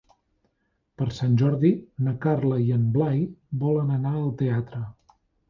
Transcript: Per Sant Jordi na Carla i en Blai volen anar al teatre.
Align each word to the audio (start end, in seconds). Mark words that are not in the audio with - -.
Per 1.01 1.05
Sant 1.17 1.35
Jordi 1.41 1.71
na 2.07 2.13
Carla 2.23 2.57
i 2.69 2.73
en 2.79 2.89
Blai 2.97 3.23
volen 3.67 3.93
anar 4.01 4.17
al 4.23 4.35
teatre. 4.43 4.83